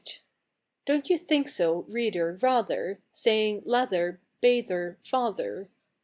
[0.87, 5.69] Don't you think so, reader, rather, Saying lather, bather, father?